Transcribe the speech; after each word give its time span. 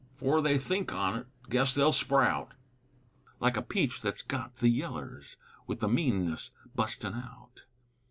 'Fore 0.17 0.41
they 0.41 0.57
think 0.57 0.91
on 0.91 1.13
't 1.13 1.27
guess 1.47 1.75
they'll 1.75 1.91
sprout 1.91 2.55
(Like 3.39 3.55
a 3.55 3.61
peach 3.61 3.99
thet's 3.99 4.23
got 4.23 4.55
the 4.55 4.67
yellers), 4.67 5.37
With 5.67 5.79
the 5.79 5.87
meanness 5.87 6.49
bustin' 6.73 7.13
out. 7.13 7.65